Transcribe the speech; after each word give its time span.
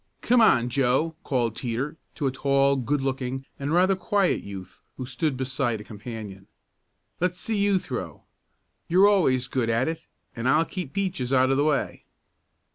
"Come 0.21 0.41
on, 0.41 0.69
Joe," 0.69 1.13
called 1.23 1.55
Teeter, 1.55 1.95
to 2.15 2.25
a 2.25 2.31
tall, 2.31 2.75
good 2.75 3.01
looking, 3.01 3.45
and 3.59 3.71
rather 3.71 3.95
quiet 3.95 4.41
youth 4.41 4.81
who 4.97 5.05
stood 5.05 5.37
beside 5.37 5.79
a 5.79 5.83
companion. 5.83 6.47
"Let's 7.19 7.39
see 7.39 7.57
you 7.57 7.77
throw. 7.77 8.23
You're 8.87 9.07
always 9.07 9.45
good 9.47 9.69
at 9.69 9.87
it, 9.87 10.07
and 10.35 10.49
I'll 10.49 10.65
keep 10.65 10.91
Peaches 10.93 11.31
out 11.31 11.51
of 11.51 11.57
the 11.57 11.65
way." 11.65 12.05